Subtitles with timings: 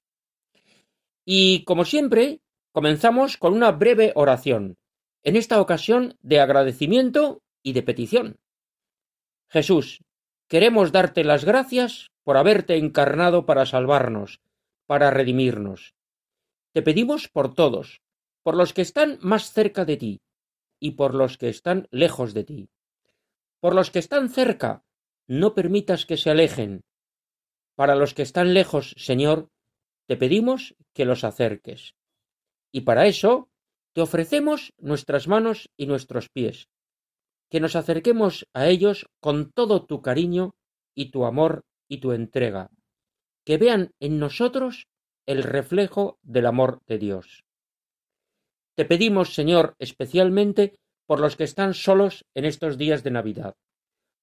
[1.26, 2.40] Y como siempre,
[2.72, 4.78] comenzamos con una breve oración,
[5.24, 8.40] en esta ocasión de agradecimiento y de petición.
[9.50, 10.06] Jesús,
[10.48, 14.40] queremos darte las gracias por haberte encarnado para salvarnos,
[14.86, 15.99] para redimirnos.
[16.74, 18.02] Te pedimos por todos,
[18.44, 20.22] por los que están más cerca de ti
[20.80, 22.70] y por los que están lejos de ti.
[23.60, 24.84] Por los que están cerca,
[25.28, 26.84] no permitas que se alejen.
[27.76, 29.50] Para los que están lejos, Señor,
[30.08, 31.96] te pedimos que los acerques.
[32.72, 33.50] Y para eso
[33.94, 36.70] te ofrecemos nuestras manos y nuestros pies,
[37.50, 40.56] que nos acerquemos a ellos con todo tu cariño
[40.96, 42.70] y tu amor y tu entrega,
[43.46, 44.88] que vean en nosotros
[45.30, 47.44] el reflejo del amor de Dios.
[48.76, 53.54] Te pedimos, Señor, especialmente por los que están solos en estos días de Navidad,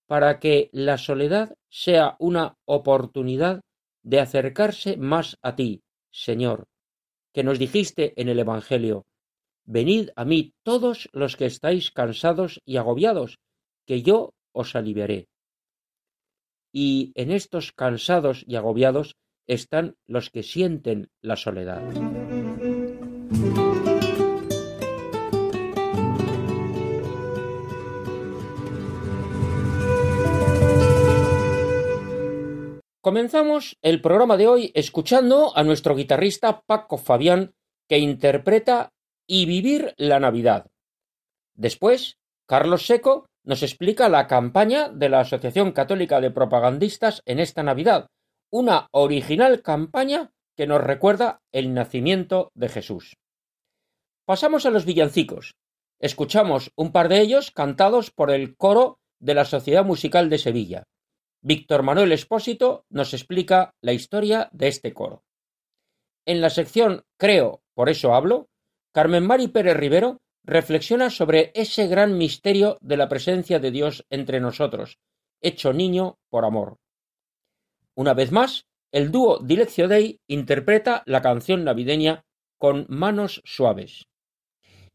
[0.08, 3.60] para que la soledad sea una oportunidad
[4.02, 6.64] de acercarse más a ti, Señor,
[7.32, 9.04] que nos dijiste en el Evangelio,
[9.64, 13.38] Venid a mí todos los que estáis cansados y agobiados,
[13.86, 15.28] que yo os aliviaré
[16.72, 19.16] y en estos cansados y agobiados
[19.46, 21.82] están los que sienten la soledad.
[33.00, 37.54] Comenzamos el programa de hoy escuchando a nuestro guitarrista Paco Fabián
[37.88, 38.90] que interpreta
[39.28, 40.66] Y vivir la Navidad.
[41.54, 47.62] Después, Carlos Seco nos explica la campaña de la Asociación Católica de Propagandistas en esta
[47.62, 48.08] Navidad,
[48.50, 53.16] una original campaña que nos recuerda el nacimiento de Jesús.
[54.24, 55.54] Pasamos a los villancicos.
[55.98, 60.84] Escuchamos un par de ellos cantados por el coro de la Sociedad Musical de Sevilla.
[61.42, 65.22] Víctor Manuel Espósito nos explica la historia de este coro.
[66.26, 68.48] En la sección Creo, por eso hablo,
[68.92, 74.40] Carmen Mari Pérez Rivero reflexiona sobre ese gran misterio de la presencia de Dios entre
[74.40, 74.98] nosotros,
[75.40, 76.78] hecho niño por amor.
[77.96, 82.24] Una vez más, el dúo Dileccio Dei interpreta la canción navideña
[82.58, 84.06] con manos suaves.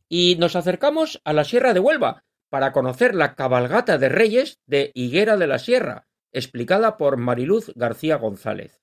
[0.07, 4.91] Y nos acercamos a la Sierra de Huelva para conocer la cabalgata de Reyes de
[4.93, 8.81] Higuera de la Sierra, explicada por Mariluz García González.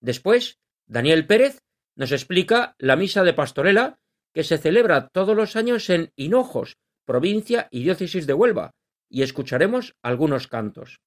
[0.00, 1.62] Después, Daniel Pérez
[1.94, 3.98] nos explica la misa de Pastorela
[4.32, 8.72] que se celebra todos los años en Hinojos, provincia y diócesis de Huelva,
[9.08, 11.00] y escucharemos algunos cantos.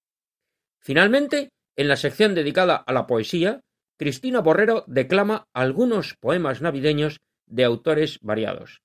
[0.79, 3.61] Finalmente, en la sección dedicada a la poesía,
[3.97, 8.81] Cristina Borrero declama algunos poemas navideños de autores variados.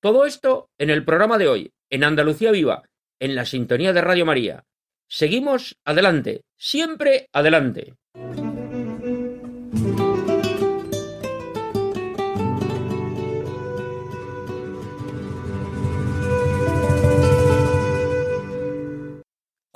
[0.00, 2.82] Todo esto en el programa de hoy, en Andalucía Viva,
[3.18, 4.64] en la sintonía de Radio María.
[5.08, 7.94] Seguimos adelante, siempre adelante.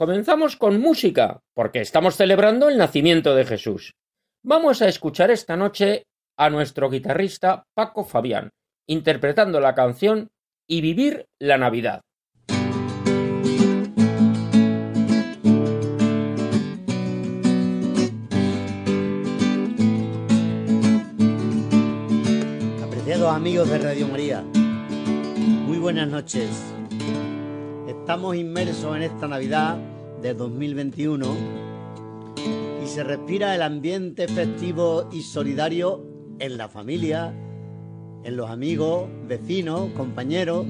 [0.00, 3.96] Comenzamos con música, porque estamos celebrando el nacimiento de Jesús.
[4.42, 6.04] Vamos a escuchar esta noche
[6.38, 8.48] a nuestro guitarrista Paco Fabián,
[8.88, 10.30] interpretando la canción
[10.66, 12.00] y vivir la Navidad.
[22.82, 26.48] Apreciados amigos de Radio María, muy buenas noches.
[27.86, 29.89] Estamos inmersos en esta Navidad
[30.22, 31.26] de 2021
[32.84, 36.04] y se respira el ambiente festivo y solidario
[36.38, 37.34] en la familia,
[38.24, 40.66] en los amigos, vecinos, compañeros.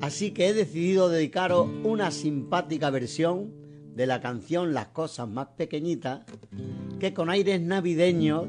[0.00, 3.52] Así que he decidido dedicaros una simpática versión
[3.94, 6.24] de la canción Las cosas más pequeñitas,
[6.98, 8.46] que con aires navideños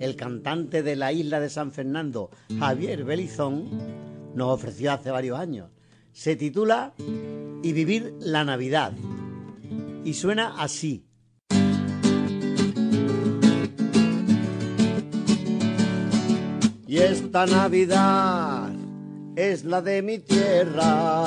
[0.00, 3.68] el cantante de la isla de San Fernando, Javier Belizón,
[4.34, 5.70] nos ofreció hace varios años.
[6.12, 6.92] Se titula
[7.62, 8.92] Y vivir la Navidad.
[10.04, 11.04] Y suena así.
[16.86, 18.70] Y esta Navidad
[19.34, 21.24] es la de mi tierra.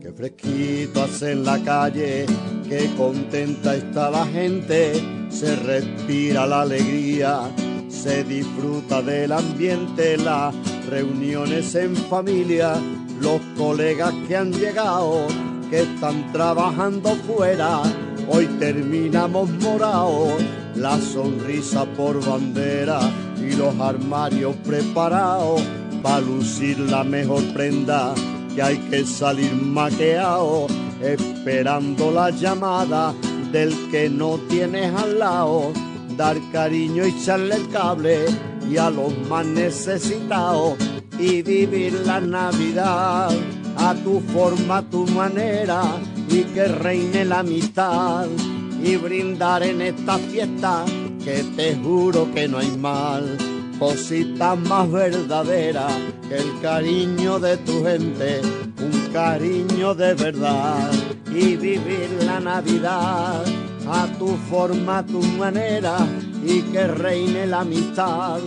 [0.00, 2.26] Que fresquito hace en la calle,
[2.68, 4.92] que contenta está la gente,
[5.30, 7.50] se respira la alegría,
[7.88, 10.54] se disfruta del ambiente, las
[10.88, 12.74] reuniones en familia,
[13.20, 15.26] los colegas que han llegado,
[15.70, 17.82] que están trabajando fuera,
[18.28, 20.32] hoy terminamos morados,
[20.74, 23.00] la sonrisa por bandera
[23.36, 25.62] y los armarios preparados
[26.02, 28.14] para lucir la mejor prenda
[28.54, 30.66] que hay que salir maqueado
[31.02, 33.14] esperando la llamada
[33.52, 35.72] del que no tienes al lado.
[36.16, 38.24] Dar cariño y echarle el cable
[38.68, 40.74] y a los más necesitados
[41.18, 43.30] y vivir la Navidad
[43.78, 45.82] a tu forma, a tu manera
[46.28, 48.26] y que reine la amistad
[48.82, 50.84] y brindar en esta fiesta
[51.24, 53.36] que te juro que no hay mal,
[53.78, 55.86] cosita más verdadera
[56.28, 58.40] que el cariño de tu gente,
[58.80, 60.90] un cariño de verdad
[61.30, 63.44] y vivir la Navidad
[63.88, 65.96] a tu forma, a tu manera
[66.44, 68.40] y que reine la amistad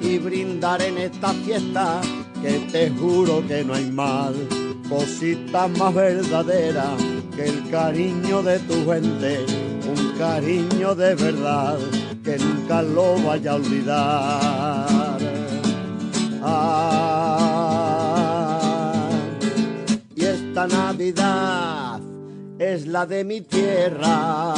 [0.00, 2.00] y brindar en esta fiesta
[2.42, 4.34] que te juro que no hay mal,
[4.92, 6.84] cosita más verdadera
[7.34, 9.46] que el cariño de tu gente,
[9.88, 11.78] un cariño de verdad
[12.22, 15.18] que nunca lo vaya a olvidar.
[16.42, 17.30] Ah,
[20.14, 21.98] y esta Navidad
[22.58, 24.52] es la de mi tierra.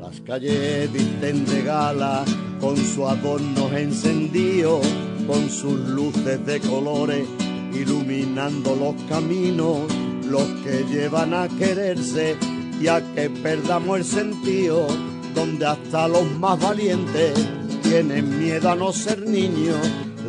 [0.00, 2.24] Las calles visten de gala
[2.58, 4.80] con su adorno encendido,
[5.26, 7.28] con sus luces de colores
[7.80, 9.80] iluminando los caminos,
[10.24, 12.36] los que llevan a quererse
[12.80, 14.86] y a que perdamos el sentido
[15.34, 17.34] donde hasta los más valientes
[17.82, 19.76] tienen miedo a no ser niños,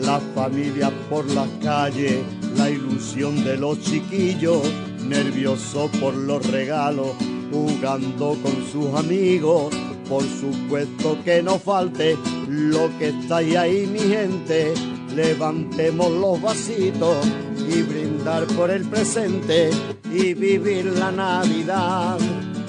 [0.02, 2.20] las familias por las calles,
[2.58, 4.62] la ilusión de los chiquillos,
[5.04, 7.16] nerviosos por los regalos,
[7.52, 9.74] jugando con sus amigos,
[10.10, 14.74] por supuesto que no falte lo que está ahí mi gente,
[15.18, 17.26] levantemos los vasitos
[17.68, 19.72] y brindar por el presente
[20.14, 22.20] y vivir la Navidad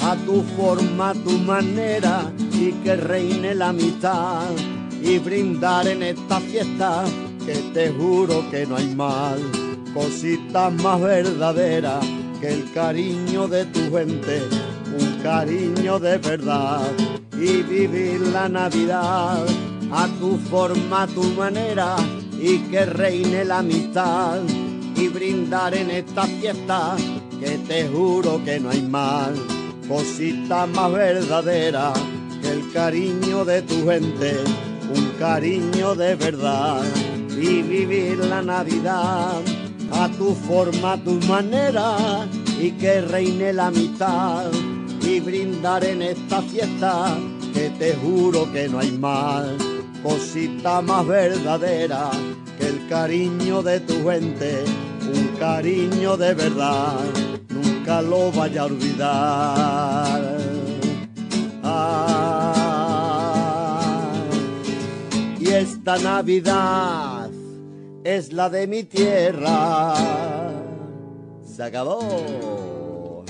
[0.01, 4.47] a tu forma, a tu manera y que reine la amistad
[5.03, 7.05] y brindar en esta fiesta
[7.45, 9.39] que te juro que no hay mal,
[9.93, 12.01] cosita más verdadera
[12.41, 14.43] que el cariño de tu gente,
[14.99, 16.91] un cariño de verdad
[17.35, 19.45] y vivir la Navidad
[19.93, 21.97] a tu forma, a tu manera
[22.41, 24.41] y que reine la amistad
[24.97, 26.97] y brindar en esta fiesta
[27.41, 29.35] que te juro que no hay mal.
[29.89, 31.93] Cosita más verdadera
[32.43, 34.37] que el cariño de tu gente,
[34.95, 36.83] un cariño de verdad.
[37.31, 39.41] Y vivir la Navidad
[39.93, 42.27] a tu forma, a tu manera
[42.61, 44.51] y que reine la mitad
[45.03, 47.17] y brindar en esta fiesta
[47.55, 49.57] que te juro que no hay mal,
[50.03, 52.11] cosita más verdadera
[52.59, 54.65] que el cariño de tu gente,
[55.03, 56.99] un cariño de verdad
[58.03, 60.39] lo vaya a olvidar.
[65.41, 67.31] y esta Navidad
[68.05, 69.95] es la de mi tierra.
[71.45, 73.25] Se acabó.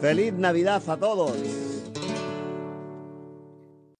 [0.00, 1.63] Feliz Navidad a todos.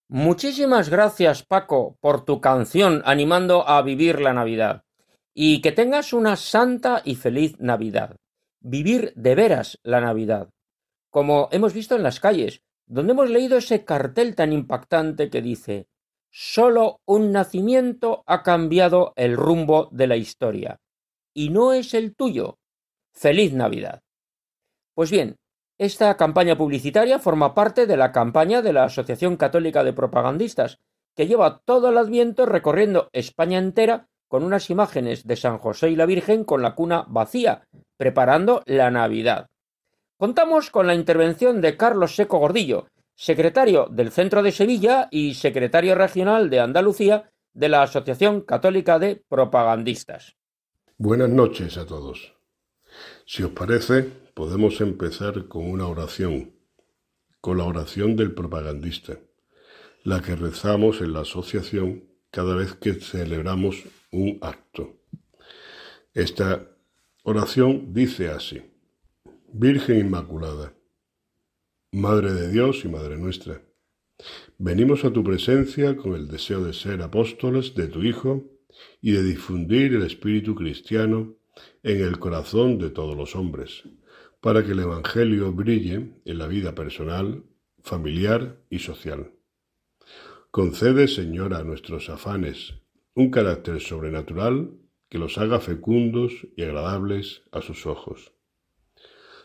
[0.09, 4.85] Muchísimas gracias Paco por tu canción animando a vivir la Navidad
[5.33, 8.17] y que tengas una santa y feliz Navidad
[8.65, 10.49] vivir de veras la Navidad,
[11.11, 15.87] como hemos visto en las calles, donde hemos leído ese cartel tan impactante que dice
[16.31, 20.81] Solo un nacimiento ha cambiado el rumbo de la historia.
[21.33, 22.59] Y no es el tuyo.
[23.13, 24.03] Feliz Navidad.
[24.95, 25.37] Pues bien,
[25.79, 30.79] esta campaña publicitaria forma parte de la campaña de la Asociación Católica de Propagandistas,
[31.17, 35.97] que lleva todo el Adviento recorriendo España entera con unas imágenes de San José y
[35.97, 37.67] la Virgen con la cuna vacía,
[37.97, 39.49] preparando la Navidad.
[40.17, 45.95] Contamos con la intervención de Carlos Seco Gordillo, secretario del Centro de Sevilla y secretario
[45.95, 50.37] regional de Andalucía de la Asociación Católica de Propagandistas.
[50.99, 52.35] Buenas noches a todos.
[53.27, 56.53] Si os parece, podemos empezar con una oración,
[57.41, 59.21] con la oración del propagandista,
[60.03, 65.01] la que rezamos en la asociación cada vez que celebramos un acto.
[66.13, 66.69] Esta
[67.23, 68.63] oración dice así,
[69.53, 70.75] Virgen Inmaculada,
[71.93, 73.63] Madre de Dios y Madre nuestra,
[74.59, 78.43] venimos a tu presencia con el deseo de ser apóstoles de tu Hijo
[79.01, 81.37] y de difundir el espíritu cristiano
[81.85, 83.85] en el corazón de todos los hombres,
[84.45, 87.45] para que el Evangelio brille en la vida personal,
[87.83, 89.33] familiar y social.
[90.51, 92.75] Concede, Señor, a nuestros afanes
[93.15, 94.73] un carácter sobrenatural
[95.09, 98.35] que los haga fecundos y agradables a sus ojos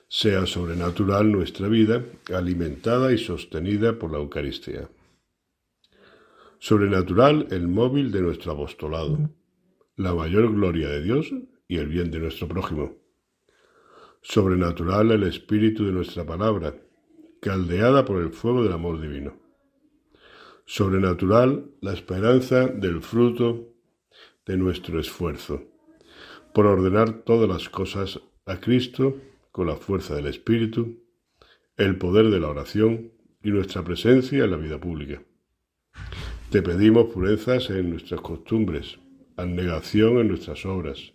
[0.10, 2.04] sea sobrenatural nuestra vida,
[2.34, 4.90] alimentada y sostenida por la Eucaristía.
[6.58, 9.30] Sobrenatural el móvil de nuestro apostolado,
[9.96, 11.32] la mayor gloria de Dios
[11.68, 12.96] y el bien de nuestro prójimo.
[14.22, 16.76] Sobrenatural el espíritu de nuestra palabra,
[17.42, 19.38] caldeada por el fuego del amor divino.
[20.66, 23.74] Sobrenatural la esperanza del fruto
[24.46, 25.64] de nuestro esfuerzo,
[26.54, 29.16] por ordenar todas las cosas a Cristo
[29.52, 31.04] con la fuerza del Espíritu,
[31.78, 33.12] el poder de la oración
[33.42, 35.22] y nuestra presencia en la vida pública.
[36.52, 39.00] Te pedimos purezas en nuestras costumbres,
[39.38, 41.14] abnegación en nuestras obras,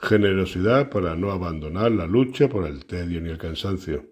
[0.00, 4.06] generosidad para no abandonar la lucha por el tedio ni el cansancio,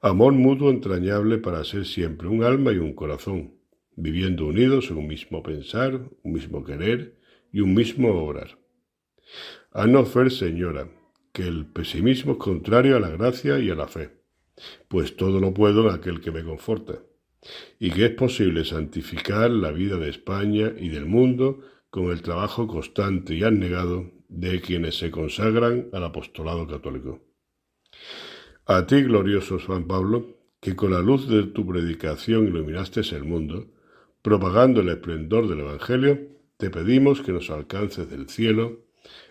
[0.00, 3.54] amor mutuo entrañable para ser siempre un alma y un corazón,
[3.96, 7.18] viviendo unidos en un mismo pensar, un mismo querer
[7.52, 8.58] y un mismo obrar.
[9.72, 10.88] Haznos ver, Señora,
[11.32, 14.10] que el pesimismo es contrario a la gracia y a la fe,
[14.88, 17.00] pues todo lo puedo en aquel que me conforta,
[17.78, 22.66] y que es posible santificar la vida de España y del mundo con el trabajo
[22.66, 27.20] constante y abnegado de quienes se consagran al apostolado católico.
[28.66, 33.66] A ti, glorioso San Pablo, que con la luz de tu predicación iluminaste el mundo,
[34.22, 36.18] propagando el esplendor del Evangelio,
[36.56, 38.86] te pedimos que nos alcances del cielo,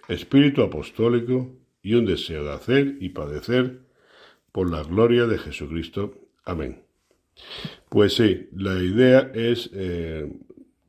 [0.07, 3.81] Espíritu Apostólico, y un deseo de hacer y padecer
[4.51, 6.17] por la gloria de Jesucristo.
[6.43, 6.83] Amén.
[7.89, 10.31] Pues sí, la idea es eh,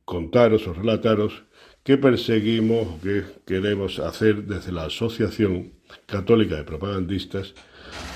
[0.05, 1.43] contaros o relataros
[1.87, 5.71] qué perseguimos o qué queremos hacer desde la Asociación
[6.05, 7.53] Católica de Propagandistas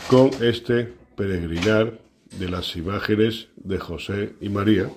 [0.10, 1.98] con este peregrinar
[2.38, 4.90] de las imágenes de José y María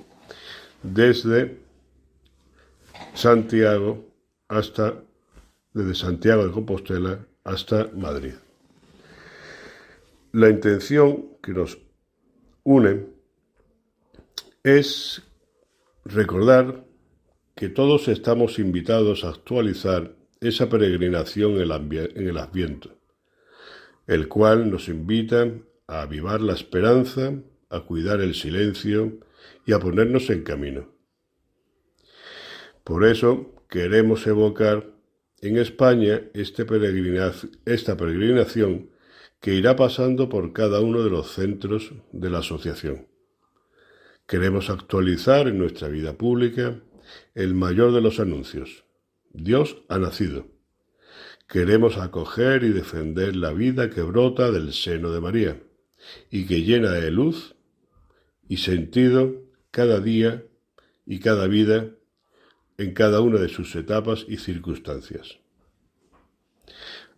[0.83, 1.57] desde
[3.15, 4.09] Santiago
[4.49, 4.95] hasta
[5.73, 8.35] desde Santiago de Compostela hasta Madrid.
[10.33, 11.79] La intención que nos
[12.65, 13.07] une
[14.65, 15.23] es
[16.05, 16.84] recordar
[17.55, 22.99] que todos estamos invitados a actualizar esa peregrinación en el Adviento,
[24.07, 25.53] el cual nos invita
[25.87, 27.33] a avivar la esperanza,
[27.71, 29.21] a cuidar el silencio
[29.67, 30.89] y a ponernos en camino.
[32.83, 34.91] Por eso queremos evocar
[35.41, 36.67] en España este
[37.67, 38.91] esta peregrinación
[39.41, 43.09] que irá pasando por cada uno de los centros de la asociación.
[44.27, 46.81] Queremos actualizar en nuestra vida pública
[47.35, 48.85] el mayor de los anuncios.
[49.33, 50.47] Dios ha nacido.
[51.49, 55.63] Queremos acoger y defender la vida que brota del seno de María
[56.31, 57.55] y que llena de luz
[58.49, 60.45] y sentido cada día
[61.07, 61.91] y cada vida
[62.79, 65.39] en cada una de sus etapas y circunstancias.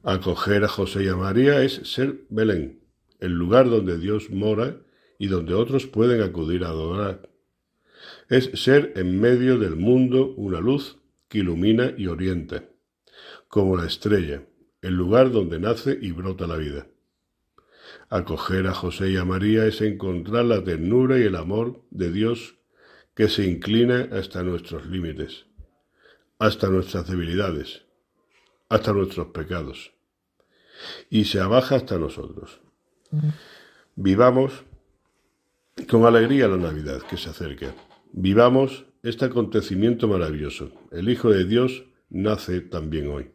[0.03, 2.81] Acoger a José y a María es ser Belén,
[3.21, 4.81] el lugar donde Dios mora
[5.19, 7.29] y donde otros pueden acudir a adorar.
[8.29, 12.65] Es ser en medio del mundo una luz que ilumina y orienta,
[13.49, 14.43] como la estrella,
[14.83, 16.87] el lugar donde nace y brota la vida.
[18.09, 22.57] Acoger a José y a María es encontrar la ternura y el amor de Dios
[23.15, 25.47] que se inclina hasta nuestros límites,
[26.39, 27.85] hasta nuestras debilidades,
[28.69, 29.93] hasta nuestros pecados,
[31.11, 32.61] y se abaja hasta nosotros.
[33.95, 34.65] Vivamos
[35.89, 37.73] con alegría la Navidad que se acerca.
[38.19, 40.71] Vivamos este acontecimiento maravilloso.
[40.91, 43.31] El Hijo de Dios nace también hoy.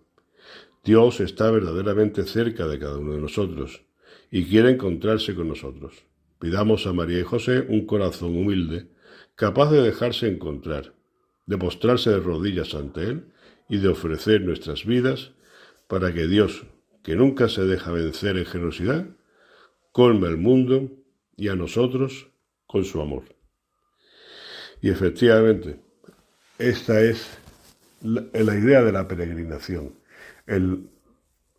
[0.83, 3.83] Dios está verdaderamente cerca de cada uno de nosotros
[4.31, 5.93] y quiere encontrarse con nosotros.
[6.39, 8.87] Pidamos a María y José un corazón humilde,
[9.35, 10.95] capaz de dejarse encontrar,
[11.45, 13.25] de postrarse de rodillas ante Él
[13.69, 15.33] y de ofrecer nuestras vidas
[15.87, 16.65] para que Dios,
[17.03, 19.05] que nunca se deja vencer en generosidad,
[19.91, 20.89] colme el mundo
[21.37, 22.29] y a nosotros
[22.65, 23.40] con su amor.
[24.81, 25.79] Y efectivamente,
[26.57, 27.27] esta es
[28.01, 29.93] la, idea de la peregrinación,
[30.47, 30.89] el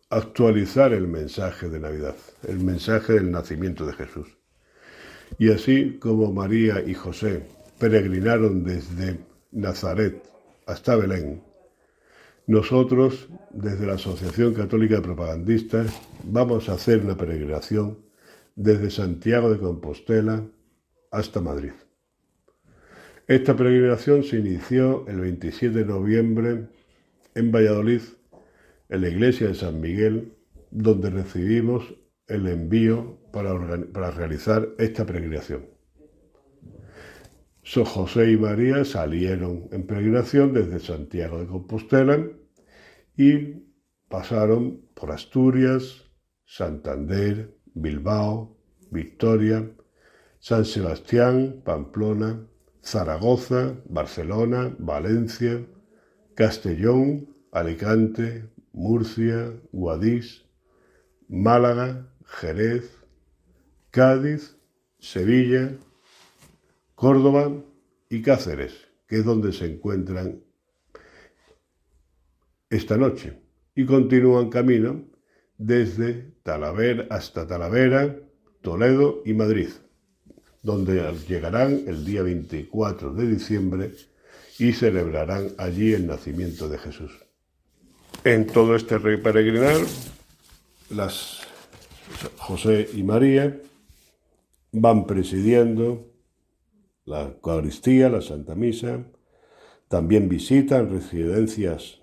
[0.09, 2.15] actualizar el mensaje de Navidad,
[2.47, 4.27] el mensaje del nacimiento de Jesús.
[5.39, 7.47] Y así como María y José
[7.79, 9.19] peregrinaron desde
[9.51, 10.21] Nazaret
[10.67, 11.41] hasta Belén,
[12.45, 15.93] nosotros, desde la Asociación Católica de Propagandistas,
[16.25, 17.99] vamos a hacer una peregrinación
[18.55, 20.43] desde Santiago de Compostela
[21.09, 21.71] hasta Madrid.
[23.33, 26.67] Esta peregrinación se inició el 27 de noviembre
[27.33, 28.01] en Valladolid,
[28.89, 30.35] en la iglesia de San Miguel,
[30.69, 31.95] donde recibimos
[32.27, 33.57] el envío para,
[33.91, 35.65] para realizar esta peregrinación.
[37.63, 42.23] San José y María salieron en peregrinación desde Santiago de Compostela
[43.17, 43.63] y
[44.09, 46.05] pasaron por Asturias,
[46.45, 48.59] Santander, Bilbao,
[48.91, 49.71] Victoria,
[50.37, 52.47] San Sebastián, Pamplona,
[52.83, 55.65] Zaragoza, Barcelona, Valencia,
[56.35, 60.45] Castellón, Alicante, Murcia, Guadix,
[61.29, 62.91] Málaga, Jerez,
[63.91, 64.57] Cádiz,
[64.99, 65.77] Sevilla,
[66.95, 67.51] Córdoba
[68.09, 70.43] y Cáceres, que es donde se encuentran
[72.69, 73.39] esta noche,
[73.75, 75.05] y continúan camino
[75.57, 78.19] desde Talavera hasta Talavera,
[78.61, 79.69] Toledo y Madrid,
[80.63, 83.91] donde llegarán el día 24 de diciembre
[84.57, 87.11] y celebrarán allí el nacimiento de Jesús.
[88.23, 89.81] En todo este peregrinar,
[90.89, 91.41] las
[92.37, 93.59] José y María
[94.71, 96.07] van presidiendo
[97.05, 99.03] la Eucaristía, la Santa Misa,
[99.89, 101.99] también visitan residencias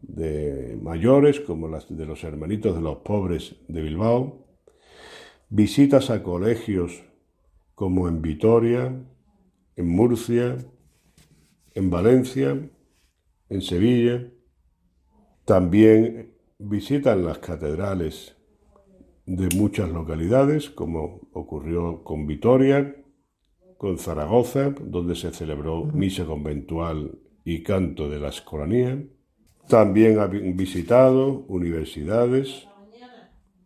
[0.00, 4.44] de mayores como las de los hermanitos de los pobres de Bilbao,
[5.48, 7.04] visitas a colegios
[7.82, 8.94] como en Vitoria,
[9.74, 10.56] en Murcia,
[11.74, 12.56] en Valencia,
[13.48, 14.30] en Sevilla,
[15.44, 18.36] también visitan las catedrales
[19.26, 22.94] de muchas localidades, como ocurrió con Vitoria,
[23.78, 29.04] con Zaragoza, donde se celebró misa conventual y canto de la escolanía.
[29.66, 32.68] También han visitado universidades,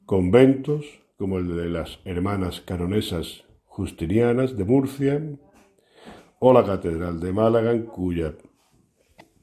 [0.06, 0.86] conventos,
[1.18, 3.45] como el de las hermanas canonesas
[3.76, 5.22] justinianas de Murcia,
[6.38, 8.34] o la Catedral de Málaga, cuya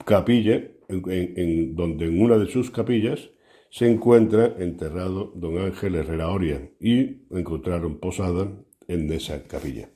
[0.05, 0.55] capilla,
[0.89, 3.29] en, donde en una de sus capillas
[3.69, 8.51] se encuentra enterrado don Ángel Herrera Oria y encontraron posada
[8.87, 9.91] en esa capilla.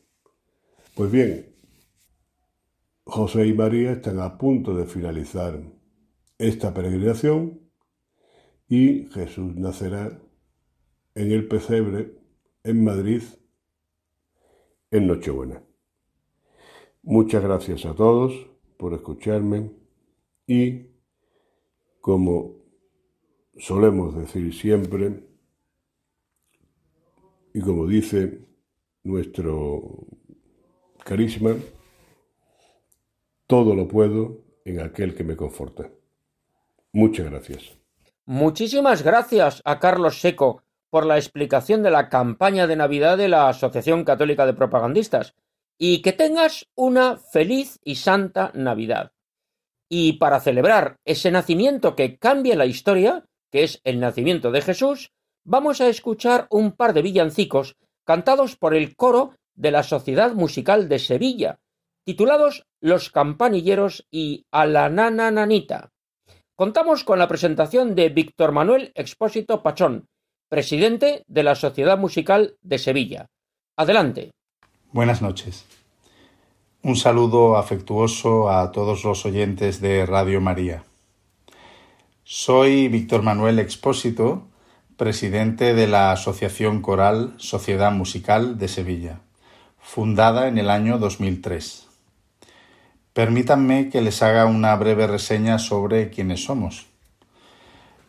[0.93, 1.55] Pues bien,
[3.05, 5.59] José y María están a punto de finalizar
[6.37, 7.59] esta peregrinación
[8.69, 10.19] y Jesús nacerá
[11.15, 12.13] en el pesebre
[12.63, 13.23] en Madrid
[14.91, 15.61] en Nochebuena.
[17.03, 18.47] Muchas gracias a todos
[18.77, 19.71] por escucharme
[20.45, 20.87] y,
[22.01, 22.55] como
[23.57, 25.23] solemos decir siempre,
[27.53, 28.45] y como dice
[29.03, 30.05] nuestro
[31.03, 31.55] carisma,
[33.47, 35.89] todo lo puedo en aquel que me conforta.
[36.91, 37.77] Muchas gracias.
[38.25, 43.49] Muchísimas gracias a Carlos Seco por la explicación de la campaña de Navidad de la
[43.49, 45.35] Asociación Católica de Propagandistas
[45.77, 49.11] y que tengas una feliz y santa Navidad.
[49.89, 55.11] Y para celebrar ese nacimiento que cambia la historia, que es el nacimiento de Jesús,
[55.45, 60.89] vamos a escuchar un par de villancicos cantados por el coro de la Sociedad Musical
[60.89, 61.59] de Sevilla,
[62.05, 65.91] titulados Los Campanilleros y A la Nana Nanita.
[66.55, 70.07] Contamos con la presentación de Víctor Manuel Expósito Pachón,
[70.49, 73.27] presidente de la Sociedad Musical de Sevilla.
[73.75, 74.31] Adelante.
[74.91, 75.65] Buenas noches.
[76.81, 80.83] Un saludo afectuoso a todos los oyentes de Radio María.
[82.23, 84.47] Soy Víctor Manuel Expósito,
[84.95, 89.21] presidente de la Asociación Coral Sociedad Musical de Sevilla
[89.87, 91.87] fundada en el año 2003.
[93.13, 96.87] Permítanme que les haga una breve reseña sobre quiénes somos.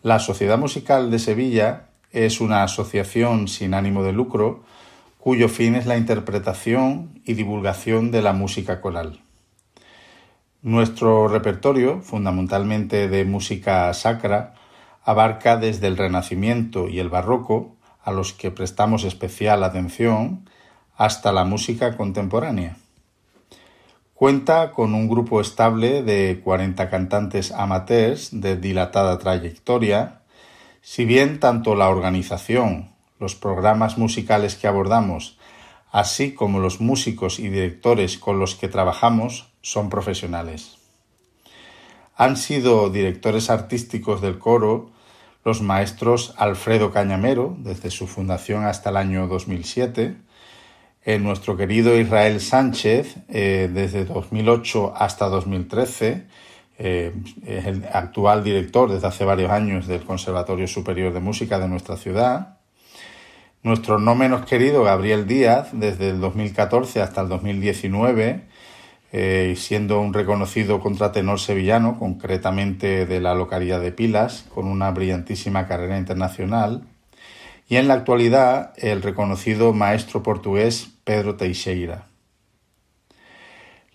[0.02, 4.62] La Sociedad Musical de Sevilla es una asociación sin ánimo de lucro
[5.18, 9.20] cuyo fin es la interpretación y divulgación de la música coral.
[10.62, 14.54] Nuestro repertorio, fundamentalmente de música sacra,
[15.04, 20.48] abarca desde el Renacimiento y el Barroco, a los que prestamos especial atención,
[20.96, 22.76] hasta la música contemporánea.
[24.14, 30.17] Cuenta con un grupo estable de 40 cantantes amateurs de dilatada trayectoria,
[30.90, 32.88] si bien tanto la organización,
[33.20, 35.38] los programas musicales que abordamos,
[35.92, 40.78] así como los músicos y directores con los que trabajamos son profesionales.
[42.16, 44.90] Han sido directores artísticos del coro
[45.44, 50.16] los maestros Alfredo Cañamero, desde su fundación hasta el año 2007,
[51.20, 56.24] nuestro querido Israel Sánchez, eh, desde 2008 hasta 2013,
[56.78, 57.12] eh,
[57.44, 61.96] es el actual director desde hace varios años del Conservatorio Superior de Música de nuestra
[61.96, 62.58] ciudad.
[63.62, 68.44] Nuestro no menos querido Gabriel Díaz, desde el 2014 hasta el 2019,
[69.10, 75.66] eh, siendo un reconocido contratenor sevillano, concretamente de la localidad de Pilas, con una brillantísima
[75.66, 76.84] carrera internacional
[77.68, 82.06] y en la actualidad el reconocido maestro portugués Pedro Teixeira.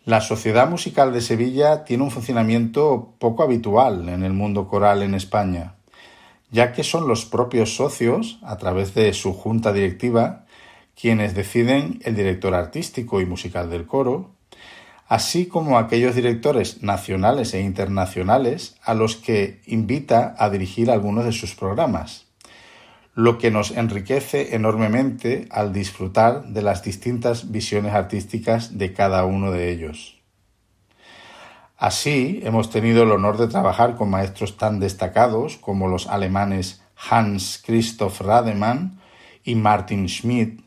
[0.05, 5.13] La Sociedad Musical de Sevilla tiene un funcionamiento poco habitual en el mundo coral en
[5.13, 5.75] España,
[6.51, 10.43] ya que son los propios socios, a través de su junta directiva,
[10.99, 14.31] quienes deciden el director artístico y musical del coro,
[15.07, 21.31] así como aquellos directores nacionales e internacionales a los que invita a dirigir algunos de
[21.31, 22.22] sus programas
[23.15, 29.51] lo que nos enriquece enormemente al disfrutar de las distintas visiones artísticas de cada uno
[29.51, 30.19] de ellos.
[31.77, 37.61] Así, hemos tenido el honor de trabajar con maestros tan destacados como los alemanes Hans
[37.63, 38.99] Christoph Rademann
[39.43, 40.61] y Martin Schmidt,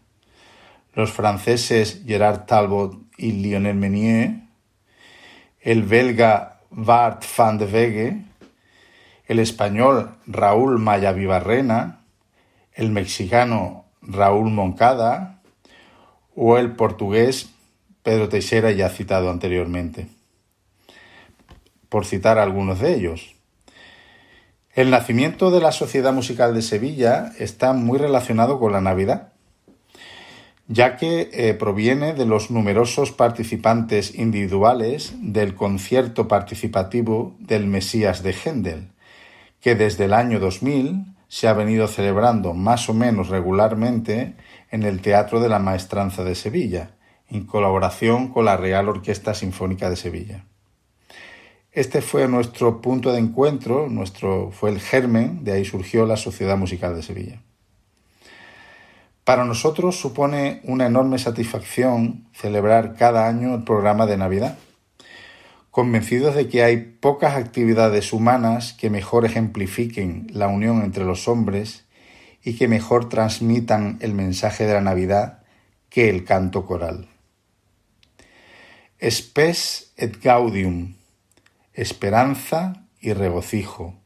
[0.95, 4.43] los franceses Gerard Talbot y Lionel Meunier,
[5.61, 8.25] el belga Bart van de Wege,
[9.27, 12.06] el español Raúl Maya Vivarrena,
[12.77, 15.41] el mexicano Raúl Moncada
[16.37, 17.49] o el portugués
[18.03, 20.07] Pedro Teixeira ya citado anteriormente,
[21.89, 23.35] por citar algunos de ellos.
[24.75, 29.33] El nacimiento de la Sociedad Musical de Sevilla está muy relacionado con la Navidad,
[30.69, 38.35] ya que eh, proviene de los numerosos participantes individuales del concierto participativo del Mesías de
[38.35, 38.89] Händel,
[39.61, 44.35] que desde el año 2000 se ha venido celebrando más o menos regularmente
[44.71, 46.91] en el Teatro de la Maestranza de Sevilla,
[47.29, 50.45] en colaboración con la Real Orquesta Sinfónica de Sevilla.
[51.73, 56.57] Este fue nuestro punto de encuentro, nuestro, fue el germen, de ahí surgió la Sociedad
[56.57, 57.43] Musical de Sevilla.
[59.25, 64.57] Para nosotros supone una enorme satisfacción celebrar cada año el programa de Navidad
[65.77, 71.85] convencidos de que hay pocas actividades humanas que mejor ejemplifiquen la unión entre los hombres
[72.43, 75.43] y que mejor transmitan el mensaje de la Navidad
[75.91, 77.09] que el canto coral.
[79.03, 80.95] Spes et gaudium,
[81.75, 84.01] esperanza y regocijo,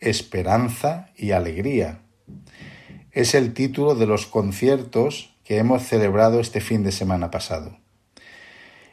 [0.00, 2.02] esperanza y alegría.
[3.10, 7.78] Es el título de los conciertos que hemos celebrado este fin de semana pasado.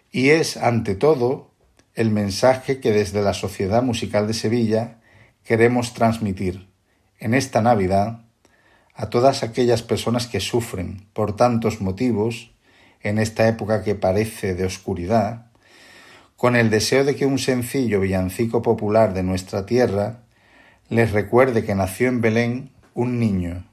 [0.10, 1.51] Y es, ante todo,
[1.94, 5.00] el mensaje que desde la Sociedad Musical de Sevilla
[5.44, 6.70] queremos transmitir
[7.20, 8.22] en esta Navidad
[8.94, 12.52] a todas aquellas personas que sufren por tantos motivos
[13.02, 15.48] en esta época que parece de oscuridad,
[16.38, 20.20] con el deseo de que un sencillo villancico popular de nuestra tierra
[20.90, 23.66] les recuerde que nació en Belén un niño,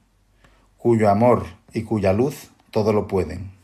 [0.77, 3.58] cuyo amor y cuya luz todo lo pueden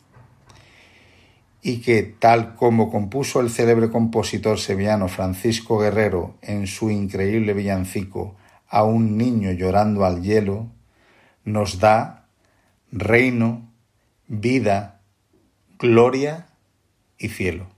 [1.67, 8.36] y que, tal como compuso el célebre compositor sevillano Francisco Guerrero en su increíble villancico
[8.67, 10.67] A un niño llorando al hielo,
[11.43, 12.28] nos da
[12.91, 13.73] reino,
[14.28, 15.01] vida,
[15.80, 16.49] gloria
[17.17, 17.75] y cielo.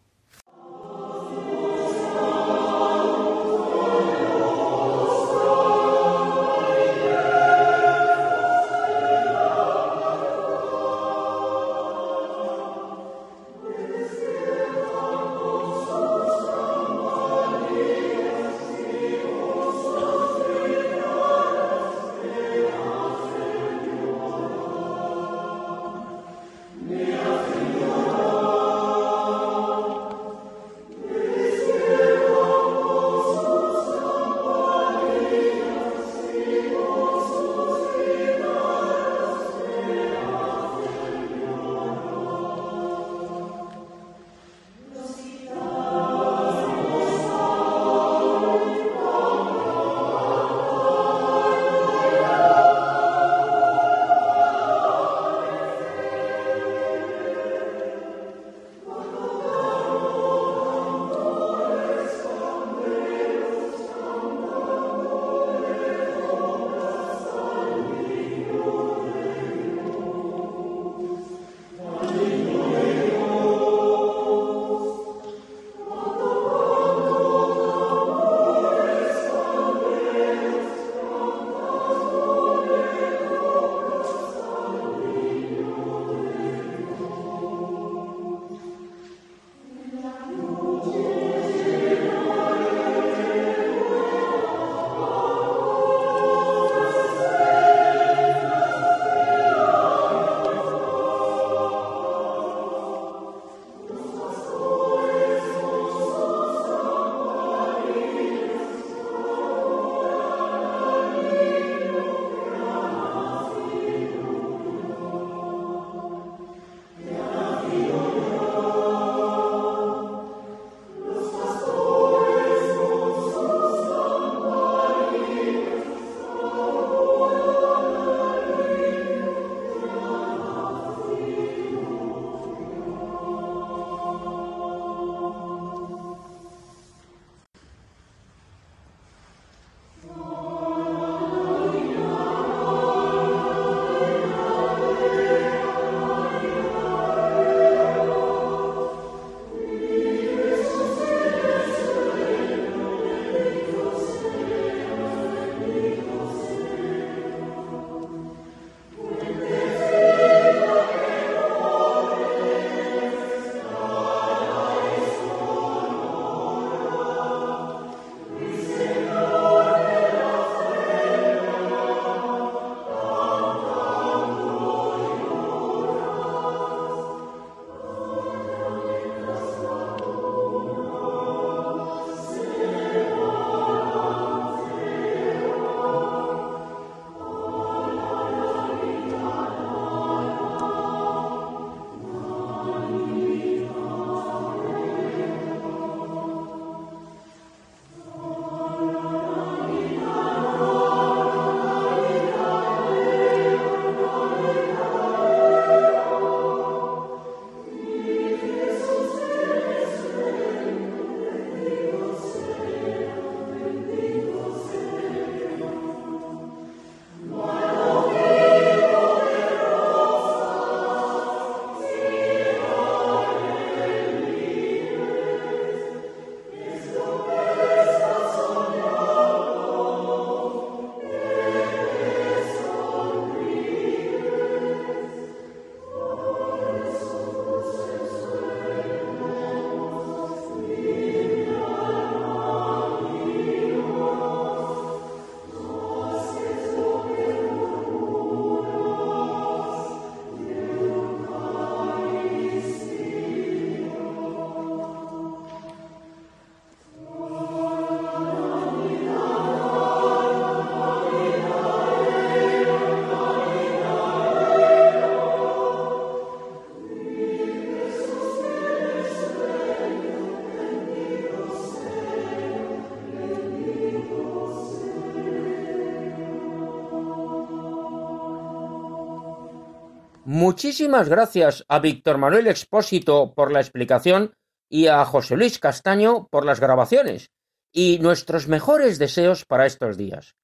[280.40, 284.36] Muchísimas gracias a Víctor Manuel Expósito por la explicación
[284.70, 287.32] y a José Luis Castaño por las grabaciones
[287.72, 290.36] y nuestros mejores deseos para estos días.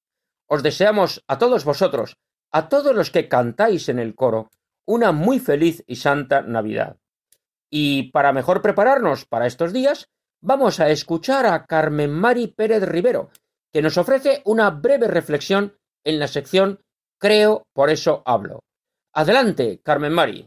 [0.48, 2.16] Os deseamos a todos vosotros,
[2.50, 4.50] a todos los que cantáis en el coro,
[4.84, 6.96] una muy feliz y santa Navidad.
[7.70, 10.08] Y para mejor prepararnos para estos días,
[10.40, 13.30] vamos a escuchar a Carmen Mari Pérez Rivero,
[13.72, 16.80] que nos ofrece una breve reflexión en la sección
[17.20, 18.64] Creo, por eso hablo.
[19.16, 20.44] Adelante, Carmen Mari.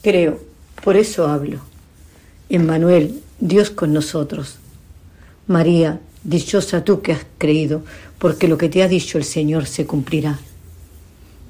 [0.00, 0.38] Creo,
[0.84, 1.58] por eso hablo.
[2.48, 4.58] Emmanuel, Dios con nosotros.
[5.48, 7.82] María, dichosa tú que has creído,
[8.20, 10.38] porque lo que te ha dicho el Señor se cumplirá.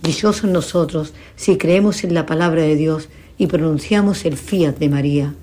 [0.03, 5.35] Dichosos nosotros si creemos en la palabra de Dios y pronunciamos el fiat de María.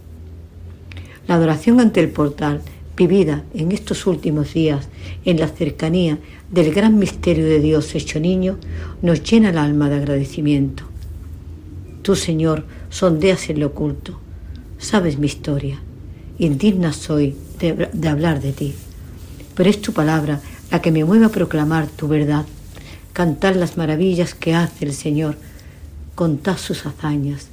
[1.28, 2.64] La adoración ante el portal,
[2.96, 4.88] vivida en estos últimos días
[5.26, 6.20] en la cercanía
[6.52, 8.58] del gran misterio de Dios hecho niño,
[9.02, 10.84] nos llena el alma de agradecimiento.
[12.02, 14.20] Tú, Señor, sondeas en lo oculto,
[14.78, 15.80] sabes mi historia,
[16.38, 18.76] indigna soy de, de hablar de ti,
[19.56, 22.46] pero es tu palabra la que me mueve a proclamar tu verdad,
[23.14, 25.38] cantar las maravillas que hace el Señor,
[26.16, 27.48] contar sus hazañas.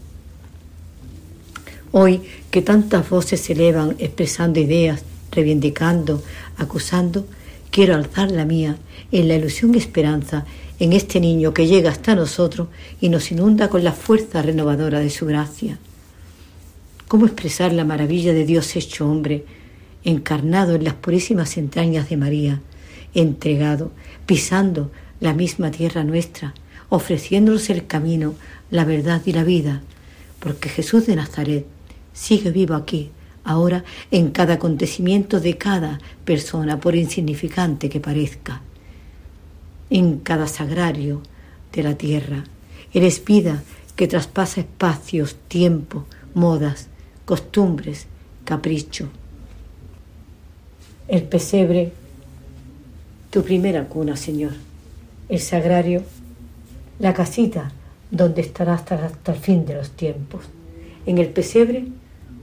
[1.93, 6.23] Hoy que tantas voces se elevan expresando ideas, reivindicando,
[6.57, 7.27] acusando,
[7.71, 8.77] quiero alzar la mía
[9.13, 10.45] en la ilusión y esperanza
[10.79, 12.69] en este niño que llega hasta nosotros
[13.01, 15.79] y nos inunda con la fuerza renovadora de su gracia.
[17.07, 19.45] ¿Cómo expresar la maravilla de Dios hecho hombre,
[20.05, 22.61] encarnado en las purísimas entrañas de María,
[23.15, 23.91] entregado,
[24.27, 24.91] pisando
[25.21, 26.55] la misma tierra nuestra,
[26.89, 28.35] ofreciéndonos el camino,
[28.71, 29.83] la verdad y la vida,
[30.39, 31.67] porque Jesús de Nazaret
[32.15, 33.11] sigue vivo aquí,
[33.51, 38.63] ahora en cada acontecimiento de cada persona, por insignificante que parezca,
[39.91, 41.23] en cada sagrario
[41.73, 42.45] de la tierra.
[42.93, 43.63] Eres vida
[43.97, 46.89] que traspasa espacios, tiempo, modas,
[47.25, 48.07] costumbres,
[48.45, 49.09] capricho.
[51.09, 51.93] El pesebre,
[53.31, 54.53] tu primera cuna, Señor.
[55.29, 56.03] El sagrario,
[56.99, 57.73] la casita
[58.11, 60.45] donde estarás hasta, hasta el fin de los tiempos.
[61.07, 61.87] En el pesebre,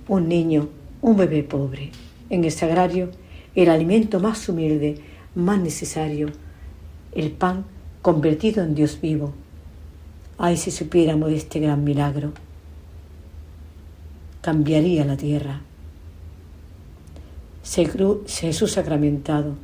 [0.08, 0.70] un niño
[1.02, 1.92] un bebé pobre.
[2.30, 3.12] En el sagrario,
[3.56, 5.00] el alimento más humilde,
[5.36, 6.30] más necesario,
[7.14, 7.66] el pan
[8.02, 9.34] convertido en Dios vivo.
[10.38, 12.34] Ay, si supiéramos este gran milagro,
[14.42, 15.62] cambiaría la tierra.
[17.64, 19.56] Jesús sacramentado,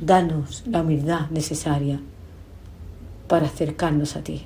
[0.00, 2.00] danos la humildad necesaria
[3.28, 4.42] para acercarnos a ti,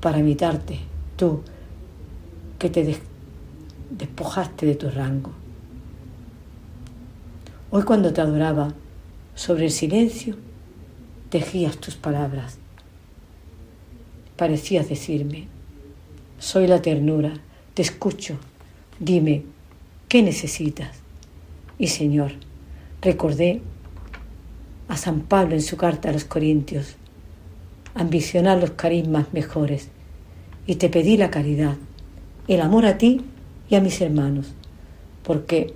[0.00, 0.78] para imitarte,
[1.16, 1.40] tú
[2.58, 2.84] que te
[3.90, 5.32] despojaste de tu rango.
[7.70, 8.74] Hoy cuando te adoraba,
[9.34, 10.36] sobre el silencio,
[11.30, 12.58] tejías tus palabras.
[14.36, 15.46] Parecías decirme,
[16.38, 17.34] soy la ternura,
[17.74, 18.36] te escucho,
[18.98, 19.44] dime,
[20.08, 20.96] ¿qué necesitas?
[21.78, 22.32] Y Señor,
[23.00, 23.62] recordé
[24.88, 26.96] a San Pablo en su carta a los Corintios,
[27.94, 29.88] ambicionar los carismas mejores,
[30.66, 31.76] y te pedí la caridad,
[32.48, 33.22] el amor a ti
[33.70, 34.46] y a mis hermanos,
[35.22, 35.74] porque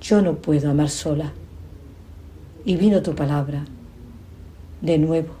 [0.00, 1.32] yo no puedo amar sola.
[2.64, 3.64] Y vino tu palabra.
[4.80, 5.34] De nuevo,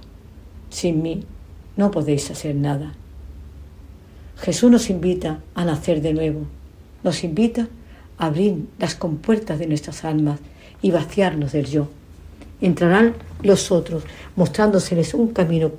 [0.70, 1.24] sin mí
[1.76, 2.94] no podéis hacer nada.
[4.38, 6.46] Jesús nos invita a nacer de nuevo,
[7.02, 7.68] nos invita
[8.18, 10.40] a abrir las compuertas de nuestras almas
[10.80, 11.88] y vaciarnos del yo.
[12.60, 14.04] Entrarán los otros,
[14.36, 15.72] mostrándoseles un camino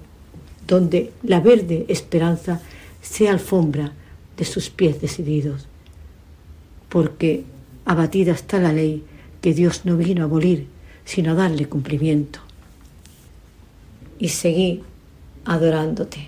[0.67, 2.61] donde la verde esperanza
[3.01, 3.93] sea alfombra
[4.37, 5.67] de sus pies decididos
[6.93, 7.43] porque
[7.85, 9.03] abatida está la ley
[9.41, 10.67] que Dios no vino a abolir,
[11.05, 12.37] sino a darle cumplimiento.
[14.19, 14.83] Y seguí
[15.43, 16.27] adorándote.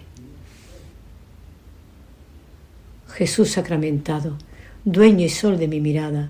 [3.10, 4.40] Jesús sacramentado,
[4.86, 6.30] dueño y sol de mi mirada,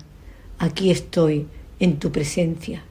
[0.58, 1.46] aquí estoy
[1.80, 2.82] en tu presencia.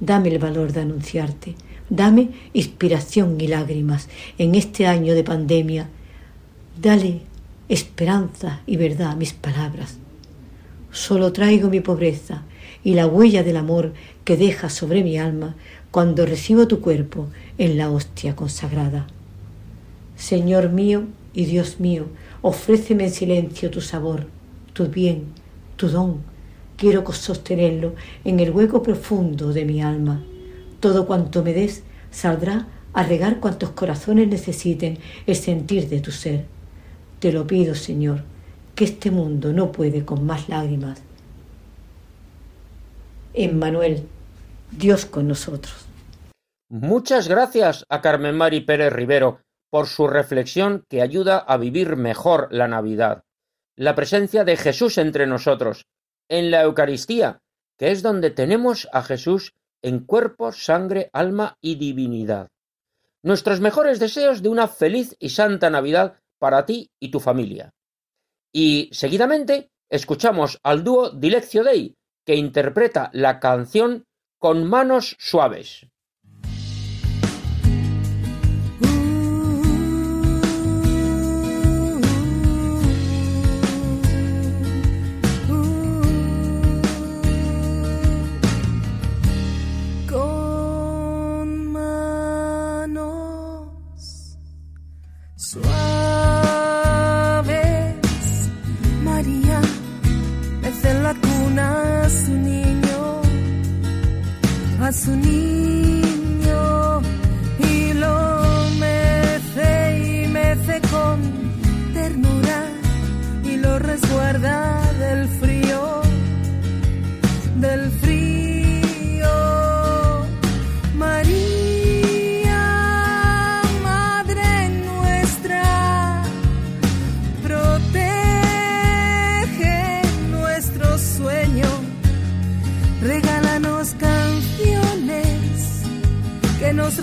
[0.00, 1.54] Dame el valor de anunciarte,
[1.88, 5.88] dame inspiración y lágrimas en este año de pandemia.
[6.78, 7.22] Dale
[7.70, 10.03] esperanza y verdad a mis palabras
[10.94, 12.44] solo traigo mi pobreza
[12.84, 13.92] y la huella del amor
[14.24, 15.56] que dejas sobre mi alma
[15.90, 17.28] cuando recibo tu cuerpo
[17.58, 19.08] en la hostia consagrada.
[20.16, 21.04] Señor mío
[21.34, 22.06] y Dios mío,
[22.42, 24.28] ofréceme en silencio tu sabor,
[24.72, 25.24] tu bien,
[25.76, 26.22] tu don.
[26.76, 30.22] Quiero sostenerlo en el hueco profundo de mi alma.
[30.78, 36.44] Todo cuanto me des saldrá a regar cuantos corazones necesiten el sentir de tu ser.
[37.18, 38.22] Te lo pido, Señor,
[38.74, 41.02] que este mundo no puede con más lágrimas.
[43.32, 44.06] Emmanuel,
[44.70, 45.86] Dios con nosotros.
[46.68, 52.48] Muchas gracias a Carmen Mari Pérez Rivero por su reflexión que ayuda a vivir mejor
[52.50, 53.24] la Navidad.
[53.76, 55.86] La presencia de Jesús entre nosotros,
[56.28, 57.40] en la Eucaristía,
[57.76, 59.52] que es donde tenemos a Jesús
[59.82, 62.48] en cuerpo, sangre, alma y divinidad.
[63.22, 67.72] Nuestros mejores deseos de una feliz y santa Navidad para ti y tu familia.
[68.56, 74.04] Y seguidamente escuchamos al dúo Dileccio Dei, que interpreta la canción
[74.38, 75.88] Con manos suaves.
[104.94, 105.63] Su niño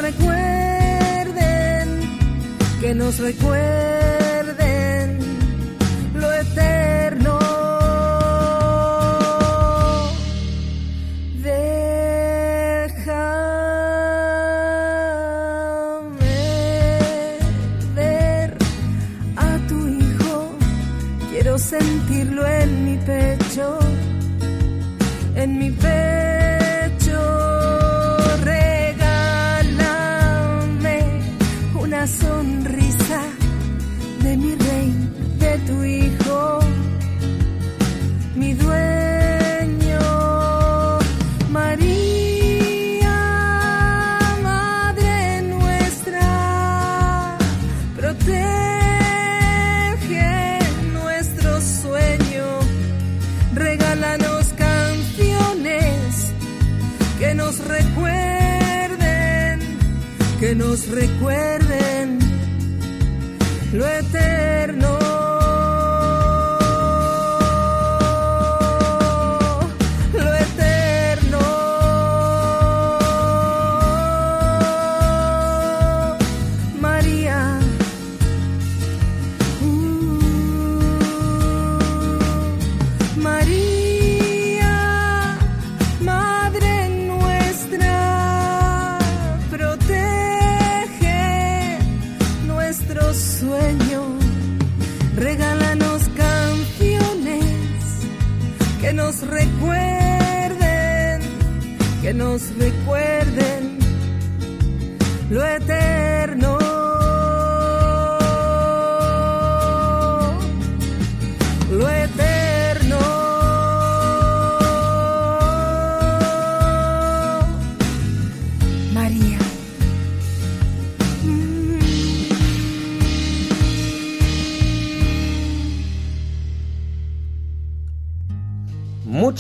[0.02, 1.88] recuerden,
[2.82, 4.01] que nos recuerden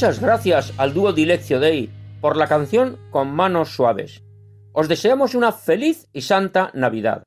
[0.01, 1.87] Muchas gracias al dúo Dileccio Dei
[2.21, 4.23] por la canción Con manos suaves.
[4.73, 7.21] Os deseamos una feliz y santa Navidad.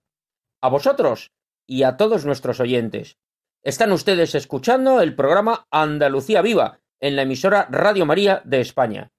[0.61, 1.31] A vosotros
[1.69, 3.17] y a todos nuestros oyentes.
[3.63, 9.13] Están ustedes escuchando el programa Andalucía Viva en la emisora Radio María de España.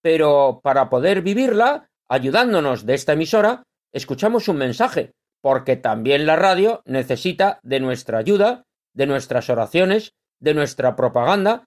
[0.00, 6.80] Pero para poder vivirla, ayudándonos de esta emisora, escuchamos un mensaje, porque también la radio
[6.86, 8.62] necesita de nuestra ayuda,
[8.94, 11.66] de nuestras oraciones, de nuestra propaganda,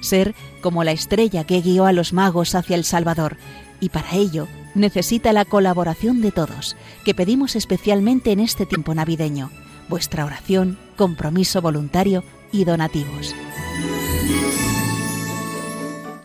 [0.00, 3.36] ser como la estrella que guió a los magos hacia el Salvador,
[3.80, 9.50] y para ello necesita la colaboración de todos, que pedimos especialmente en este tiempo navideño,
[9.88, 13.34] vuestra oración, compromiso voluntario y donativos.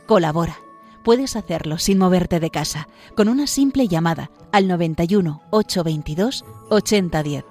[0.06, 0.58] Colabora.
[1.04, 7.51] Puedes hacerlo sin moverte de casa, con una simple llamada al 91 822 8010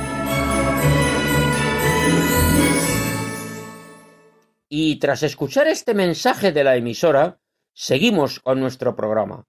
[4.73, 7.41] Y tras escuchar este mensaje de la emisora,
[7.75, 9.43] seguimos con nuestro programa.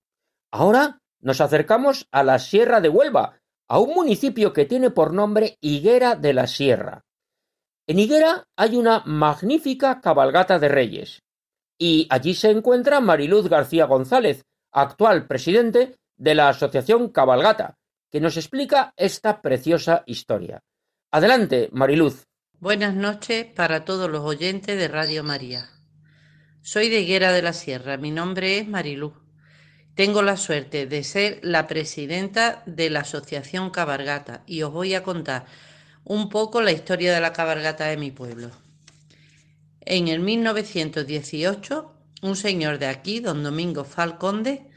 [0.51, 5.59] Ahora nos acercamos a la Sierra de Huelva, a un municipio que tiene por nombre
[5.61, 7.05] Higuera de la Sierra.
[7.87, 11.23] En Higuera hay una magnífica cabalgata de reyes,
[11.79, 14.43] y allí se encuentra Mariluz García González,
[14.73, 17.77] actual presidente de la Asociación Cabalgata,
[18.11, 20.65] que nos explica esta preciosa historia.
[21.13, 22.25] Adelante, Mariluz.
[22.63, 25.69] Buenas noches para todos los oyentes de Radio María.
[26.61, 29.15] Soy de Higuera de la Sierra, mi nombre es Mariluz.
[29.97, 35.03] Tengo la suerte de ser la presidenta de la Asociación Cabargata y os voy a
[35.03, 35.45] contar
[36.05, 38.53] un poco la historia de la cabargata de mi pueblo.
[39.81, 41.93] En el 1918,
[42.23, 44.71] un señor de aquí, don Domingo Falconde,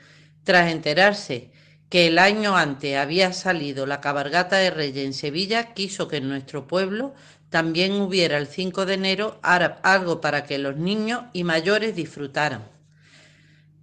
[0.44, 1.52] tras enterarse
[1.90, 6.28] que el año antes había salido la cabargata de Reyes en Sevilla, quiso que en
[6.28, 7.14] nuestro pueblo
[7.56, 12.68] también hubiera el 5 de enero algo para que los niños y mayores disfrutaran.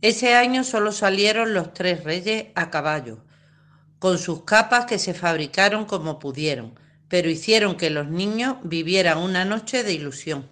[0.03, 3.25] Ese año solo salieron los tres reyes a caballo,
[3.99, 9.47] con sus capas que se fabricaron como pudieron, pero hicieron que los niños vivieran una
[9.47, 10.51] noche de ilusión.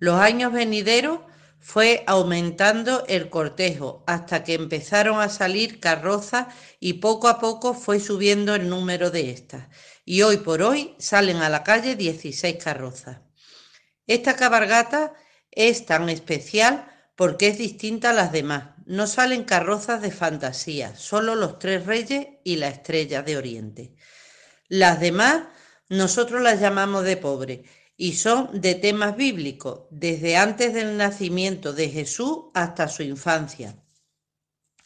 [0.00, 1.20] Los años venideros
[1.62, 6.48] fue aumentando el cortejo hasta que empezaron a salir carrozas
[6.80, 9.68] y poco a poco fue subiendo el número de estas.
[10.04, 13.20] Y hoy por hoy salen a la calle 16 carrozas.
[14.08, 15.14] Esta cabargata
[15.52, 18.70] es tan especial porque es distinta a las demás.
[18.84, 23.94] No salen carrozas de fantasía, solo los tres reyes y la estrella de Oriente.
[24.66, 25.44] Las demás
[25.88, 27.62] nosotros las llamamos de pobre
[28.02, 33.76] y son de temas bíblicos, desde antes del nacimiento de Jesús hasta su infancia.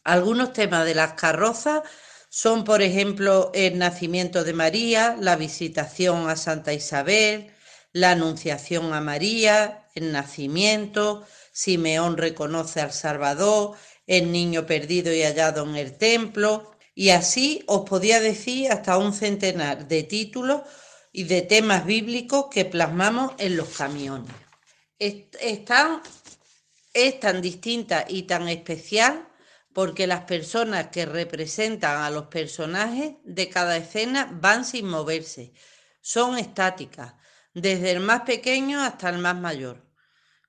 [0.04, 1.80] Algunos temas de las carrozas
[2.28, 7.50] son, por ejemplo, el nacimiento de María, la visitación a Santa Isabel,
[7.94, 15.64] la anunciación a María, el nacimiento, Simeón reconoce al Salvador, el niño perdido y hallado
[15.64, 20.60] en el templo, y así os podía decir hasta un centenar de títulos
[21.16, 24.30] y de temas bíblicos que plasmamos en los camiones.
[24.98, 29.26] Es, es tan distinta y tan especial
[29.72, 35.54] porque las personas que representan a los personajes de cada escena van sin moverse,
[36.02, 37.14] son estáticas,
[37.54, 39.86] desde el más pequeño hasta el más mayor.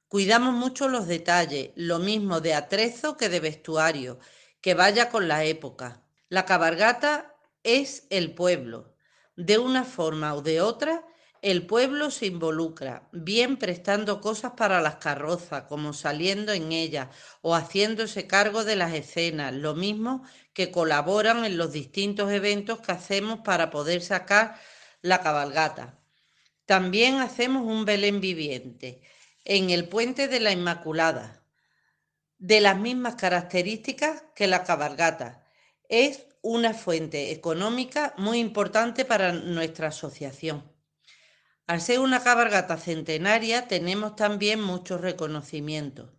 [0.10, 4.20] Cuidamos mucho los detalles, lo mismo de atrezo que de vestuario,
[4.60, 6.04] que vaya con la época.
[6.28, 8.97] La cabargata es el pueblo.
[9.38, 11.06] De una forma o de otra,
[11.44, 17.10] el pueblo se involucra, bien prestando cosas para las carrozas, como saliendo en ellas
[17.42, 20.24] o haciéndose cargo de las escenas, lo mismo
[20.54, 24.60] que colaboran en los distintos eventos que hacemos para poder sacar
[25.04, 26.00] la cabalgata.
[26.66, 29.04] También hacemos un Belén viviente
[29.46, 31.44] en el puente de la Inmaculada,
[32.40, 35.47] de las mismas características que la cabalgata.
[35.90, 40.64] Es una fuente económica muy importante para nuestra asociación.
[41.66, 46.10] Al ser una cabalgata centenaria tenemos también muchos reconocimientos.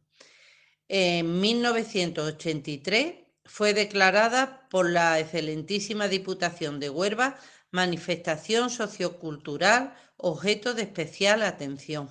[0.89, 3.14] En 1983
[3.45, 7.39] fue declarada por la excelentísima Diputación de Huelva
[7.71, 12.09] manifestación sociocultural objeto de especial atención.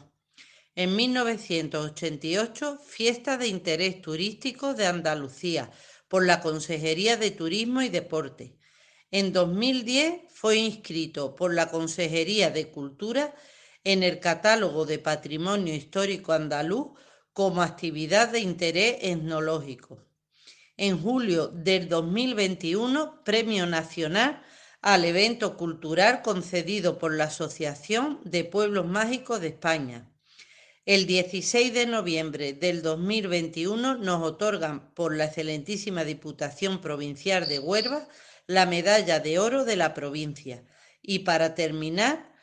[0.76, 5.72] En 1988, Fiesta de Interés Turístico de Andalucía
[6.08, 8.58] por la Consejería de Turismo y Deporte.
[9.12, 13.34] En 2010 fue inscrito por la Consejería de Cultura
[13.84, 16.88] en el Catálogo de Patrimonio Histórico Andaluz
[17.34, 20.04] como actividad de interés etnológico.
[20.76, 24.44] En julio del 2021, Premio Nacional
[24.82, 30.12] al evento cultural concedido por la Asociación de Pueblos Mágicos de España.
[30.88, 38.08] El 16 de noviembre del 2021 nos otorgan por la excelentísima Diputación Provincial de Huelva
[38.46, 40.64] la medalla de oro de la provincia.
[41.02, 42.34] Y para terminar,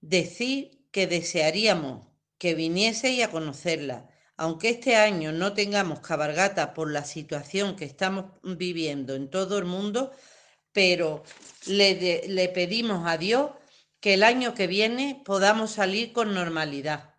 [0.00, 4.08] decir que desearíamos que vinieseis a conocerla.
[4.36, 9.66] Aunque este año no tengamos cabalgata por la situación que estamos viviendo en todo el
[9.66, 10.10] mundo,
[10.72, 11.22] pero
[11.66, 13.52] le, le pedimos a Dios
[14.00, 17.13] que el año que viene podamos salir con normalidad.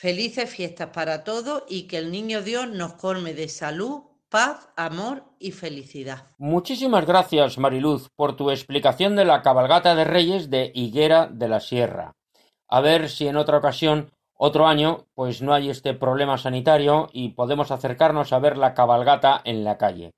[0.00, 5.24] Felices fiestas para todos y que el niño Dios nos colme de salud, paz, amor
[5.40, 6.28] y felicidad.
[6.38, 11.58] Muchísimas gracias, Mariluz, por tu explicación de la cabalgata de Reyes de Higuera de la
[11.58, 12.14] Sierra.
[12.68, 17.30] A ver si en otra ocasión, otro año, pues no hay este problema sanitario y
[17.30, 20.12] podemos acercarnos a ver la cabalgata en la calle.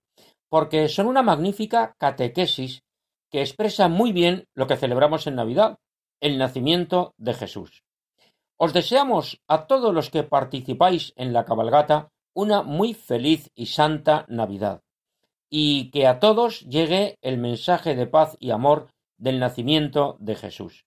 [0.51, 2.83] Porque son una magnífica catequesis
[3.31, 5.78] que expresa muy bien lo que celebramos en Navidad,
[6.20, 7.83] el nacimiento de Jesús.
[8.63, 14.27] Os deseamos a todos los que participáis en la cabalgata una muy feliz y santa
[14.29, 14.83] Navidad,
[15.49, 20.85] y que a todos llegue el mensaje de paz y amor del nacimiento de Jesús.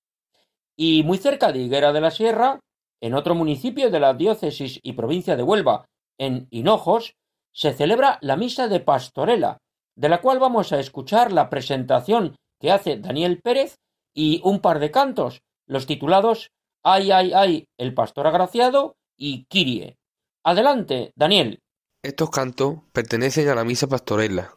[0.77, 2.59] Y muy cerca de Higuera de la Sierra,
[3.01, 5.85] en otro municipio de la diócesis y provincia de Huelva,
[6.19, 7.15] en Hinojos,
[7.51, 9.57] se celebra la misa de Pastorela,
[9.95, 13.79] de la cual vamos a escuchar la presentación que hace Daniel Pérez
[14.13, 16.51] y un par de cantos, los titulados
[16.85, 19.97] Ay, ay, ay, el pastor agraciado y Kirie.
[20.43, 21.63] Adelante, Daniel.
[22.01, 24.53] Estos cantos pertenecen a la misa pastorela,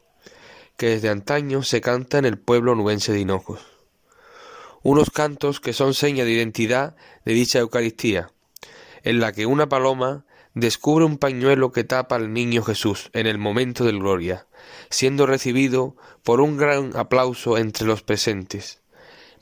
[0.77, 3.61] que desde antaño se canta en el pueblo nubense de Hinojos.
[4.83, 8.33] Unos cantos que son seña de identidad de dicha Eucaristía,
[9.05, 13.39] en la que una paloma descubre un pañuelo que tapa al niño Jesús en el
[13.39, 14.49] momento del gloria,
[14.91, 18.83] siendo recibido por un gran aplauso entre los presentes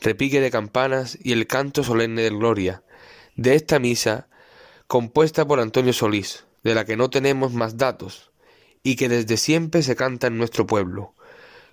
[0.04, 2.84] repique de campanas y el canto solemne del Gloria,
[3.36, 4.28] de esta misa,
[4.86, 8.30] compuesta por Antonio Solís, de la que no tenemos más datos,
[8.82, 11.14] y que desde siempre se canta en nuestro pueblo,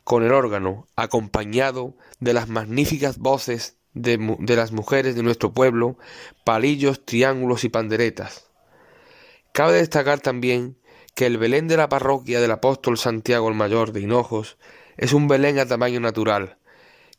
[0.06, 5.98] con el órgano, acompañado de las magníficas voces de, de, las mujeres de nuestro pueblo,
[6.46, 8.50] palillos, triángulos y panderetas.
[9.52, 10.78] Cabe destacar también
[11.16, 14.58] que el Belén de la parroquia del apóstol Santiago el Mayor de Hinojos
[14.96, 16.58] es un Belén a tamaño natural,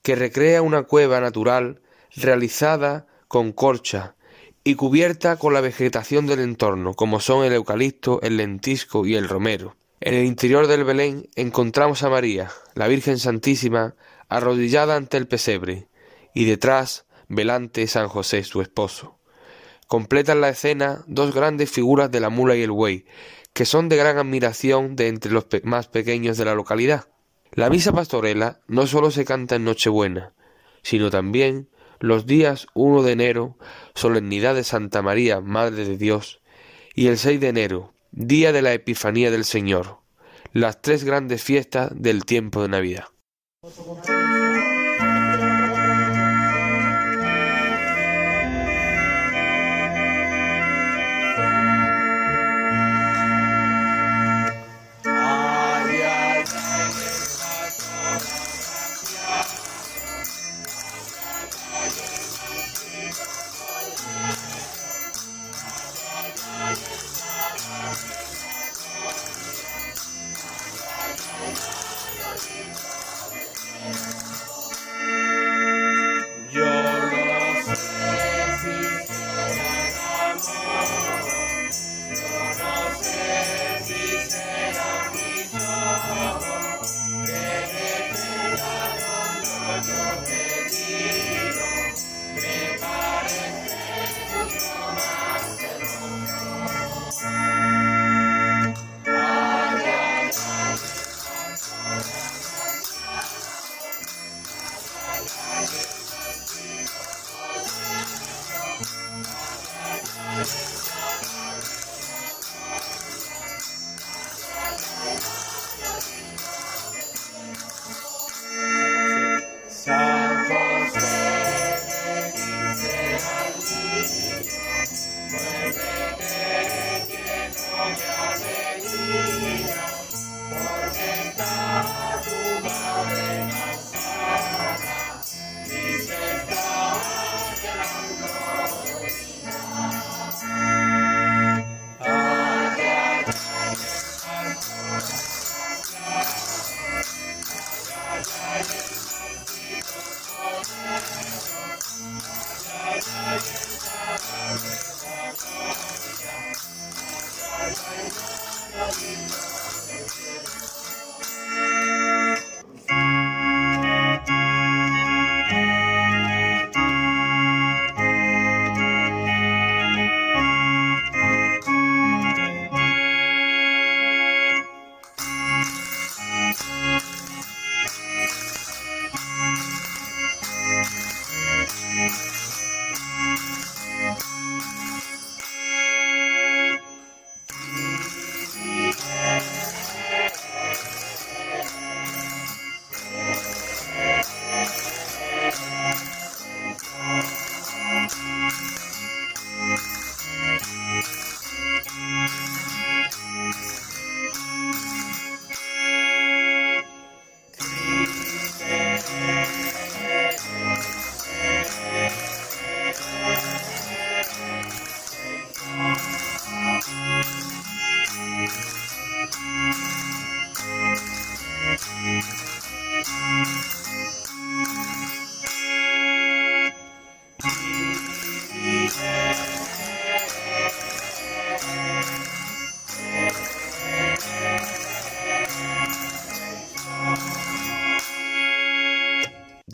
[0.02, 1.80] que recrea una cueva natural
[2.14, 4.16] realizada con corcha
[4.64, 9.28] y cubierta con la vegetación del entorno, como son el eucalipto, el lentisco y el
[9.28, 9.76] romero.
[10.00, 13.94] En el interior del Belén encontramos a María, la Virgen Santísima,
[14.28, 15.88] arrodillada ante el pesebre,
[16.34, 19.18] y detrás, velante San José, su esposo.
[19.86, 23.04] Completan la escena dos grandes figuras de la mula y el buey,
[23.52, 27.11] que son de gran admiración de entre los más pequeños de la localidad.
[27.54, 30.32] La misa pastorela no solo se canta en Nochebuena,
[30.82, 31.68] sino también
[32.00, 33.58] los días 1 de enero,
[33.94, 36.40] solemnidad de Santa María, Madre de Dios,
[36.94, 39.98] y el 6 de enero, día de la Epifanía del Señor,
[40.54, 43.04] las tres grandes fiestas del tiempo de Navidad.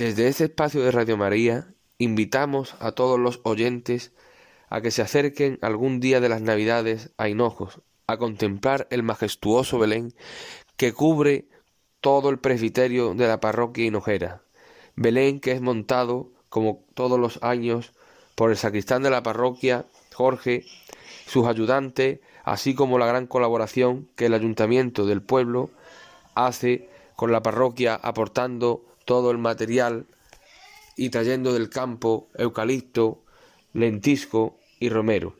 [0.08, 1.66] Desde este espacio de Radio María
[1.98, 4.14] invitamos a todos los oyentes
[4.70, 9.78] a que se acerquen algún día de las Navidades a Hinojos, a contemplar el majestuoso
[9.78, 10.14] Belén
[10.78, 11.50] que cubre
[12.00, 14.40] todo el presbiterio de la parroquia Hinojera.
[14.96, 17.92] Belén que es montado, como todos los años,
[18.34, 19.84] por el sacristán de la parroquia,
[20.14, 20.64] Jorge,
[21.26, 25.68] sus ayudantes, así como la gran colaboración que el ayuntamiento del pueblo
[26.34, 30.04] hace con la parroquia aportando todo el material
[30.94, 33.24] y trayendo del campo eucalipto,
[33.72, 35.34] lentisco y romero.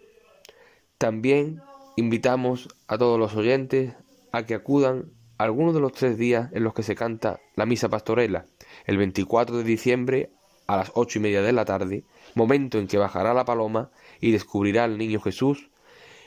[0.96, 1.60] También
[1.98, 3.94] invitamos a todos los oyentes
[4.32, 7.90] a que acudan algunos de los tres días en los que se canta la misa
[7.90, 8.46] pastorela,
[8.86, 10.30] el 24 de diciembre
[10.66, 12.04] a las ocho y media de la tarde,
[12.34, 15.68] momento en que bajará la paloma y descubrirá al niño Jesús,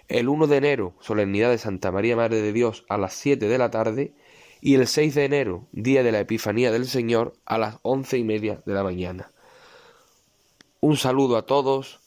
[0.09, 3.57] el 1 de enero, solemnidad de Santa María Madre de Dios a las siete de
[3.57, 4.13] la tarde,
[4.61, 8.23] y el 6 de enero, día de la Epifanía del Señor, a las once y
[8.23, 9.31] media de la mañana.
[10.79, 11.99] Un saludo a todos,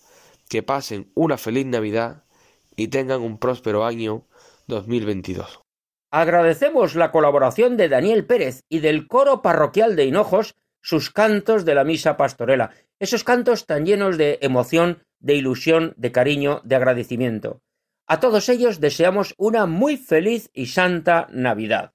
[0.48, 2.22] que pasen una feliz Navidad
[2.76, 4.24] y tengan un próspero año
[4.68, 5.60] 2022.
[6.12, 11.74] Agradecemos la colaboración de Daniel Pérez y del coro parroquial de Hinojos, sus cantos de
[11.74, 17.62] la misa pastorela, esos cantos tan llenos de emoción, de ilusión, de cariño, de agradecimiento.
[18.06, 21.92] A todos ellos deseamos una muy feliz y santa Navidad.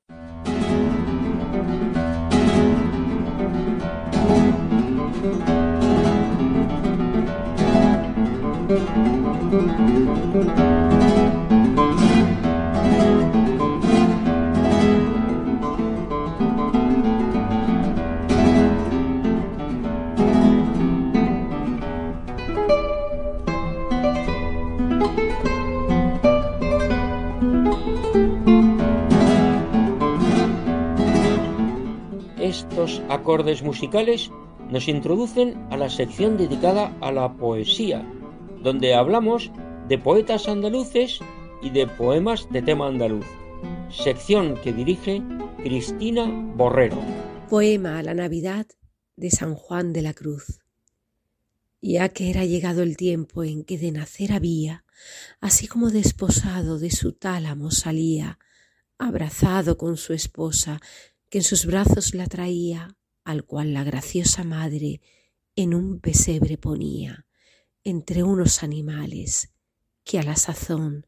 [32.39, 34.31] Estos acordes musicales
[34.69, 38.03] nos introducen a la sección dedicada a la poesía,
[38.61, 39.51] donde hablamos
[39.87, 41.19] de poetas andaluces
[41.61, 43.25] y de poemas de tema andaluz,
[43.89, 45.21] sección que dirige
[45.57, 47.01] Cristina Borrero.
[47.49, 48.67] Poema a la Navidad
[49.15, 50.61] de San Juan de la Cruz.
[51.81, 54.83] Ya que era llegado el tiempo en que de nacer había,
[55.39, 58.37] así como desposado de su tálamo salía,
[58.97, 60.81] abrazado con su esposa,
[61.29, 65.01] que en sus brazos la traía, al cual la graciosa madre
[65.55, 67.25] en un pesebre ponía,
[67.83, 69.51] entre unos animales
[70.03, 71.07] que a la sazón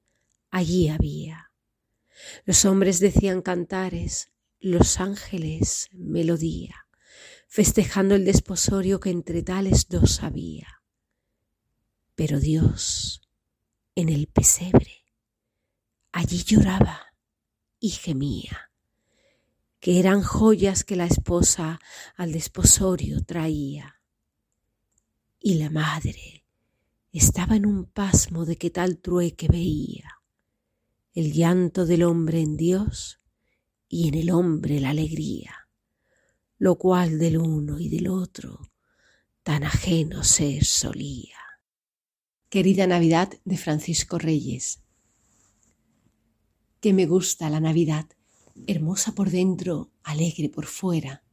[0.49, 1.51] allí había.
[2.45, 6.87] Los hombres decían cantares, los ángeles melodía,
[7.47, 10.83] festejando el desposorio que entre tales dos había.
[12.15, 13.21] Pero Dios,
[13.95, 15.05] en el pesebre,
[16.11, 17.15] allí lloraba
[17.79, 18.71] y gemía
[19.81, 21.81] que eran joyas que la esposa
[22.15, 23.99] al desposorio traía.
[25.39, 26.40] Y la madre
[27.11, 30.21] estaba en un pasmo de que tal trueque veía,
[31.13, 33.19] el llanto del hombre en Dios
[33.89, 35.67] y en el hombre la alegría,
[36.57, 38.61] lo cual del uno y del otro
[39.43, 41.37] tan ajeno ser solía.
[42.49, 44.81] Querida Navidad de Francisco Reyes,
[46.79, 48.07] que me gusta la Navidad
[48.67, 51.23] hermosa por dentro, alegre por fuera,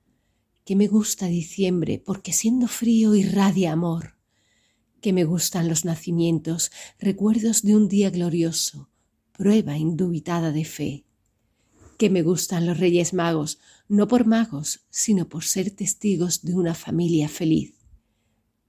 [0.64, 4.17] que me gusta diciembre porque siendo frío irradia amor,
[5.00, 8.88] que me gustan los nacimientos, recuerdos de un día glorioso,
[9.32, 11.04] prueba indubitada de fe,
[11.96, 16.74] que me gustan los reyes magos, no por magos, sino por ser testigos de una
[16.74, 17.74] familia feliz,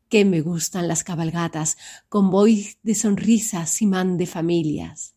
[0.08, 1.78] que me gustan las cabalgatas,
[2.10, 5.16] convoy de sonrisas, imán de familias,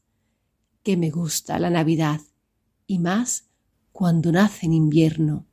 [0.83, 2.21] que me gusta la Navidad,
[2.87, 3.49] y más
[3.93, 5.47] cuando nace en invierno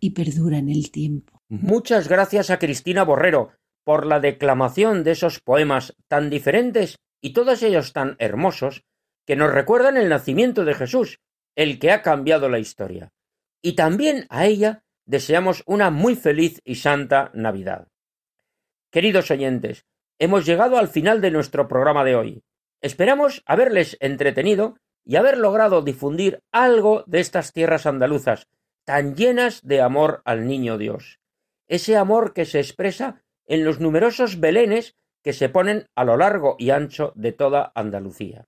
[0.00, 1.42] y perdura en el tiempo.
[1.48, 3.50] Muchas gracias a Cristina Borrero
[3.84, 8.84] por la declamación de esos poemas tan diferentes y todos ellos tan hermosos
[9.26, 11.20] que nos recuerdan el nacimiento de Jesús,
[11.54, 13.12] el que ha cambiado la historia.
[13.62, 17.88] Y también a ella deseamos una muy feliz y santa Navidad.
[18.90, 19.86] Queridos oyentes,
[20.18, 22.44] hemos llegado al final de nuestro programa de hoy.
[22.80, 28.48] Esperamos haberles entretenido y haber logrado difundir algo de estas tierras andaluzas,
[28.84, 31.20] tan llenas de amor al niño Dios.
[31.68, 36.56] Ese amor que se expresa en los numerosos belenes que se ponen a lo largo
[36.58, 38.46] y ancho de toda Andalucía.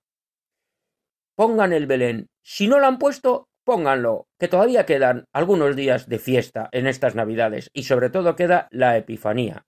[1.37, 2.29] Pongan el Belén.
[2.43, 7.15] Si no lo han puesto, pónganlo, que todavía quedan algunos días de fiesta en estas
[7.15, 9.67] Navidades y sobre todo queda la Epifanía.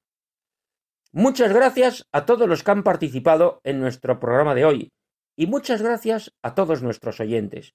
[1.12, 4.92] Muchas gracias a todos los que han participado en nuestro programa de hoy,
[5.36, 7.74] y muchas gracias a todos nuestros oyentes.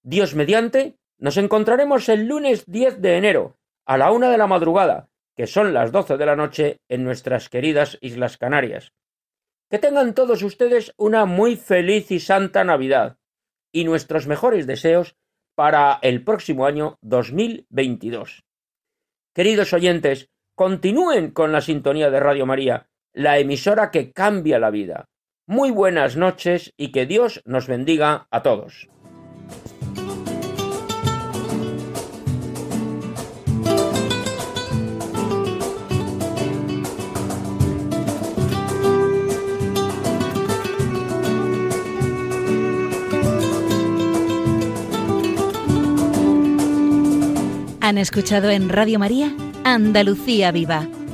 [0.02, 3.56] Dios mediante, nos encontraremos el lunes 10 de enero
[3.86, 7.48] a la una de la madrugada, que son las doce de la noche en nuestras
[7.48, 8.92] queridas Islas Canarias.
[9.70, 13.18] Que tengan todos ustedes una muy feliz y santa Navidad
[13.72, 15.16] y nuestros mejores deseos
[15.54, 18.44] para el próximo año 2022.
[19.34, 25.08] Queridos oyentes, continúen con la sintonía de Radio María, la emisora que cambia la vida.
[25.46, 28.90] Muy buenas noches y que Dios nos bendiga a todos.
[47.80, 49.32] Han escuchado en Radio María
[49.64, 50.86] Andalucía Viva,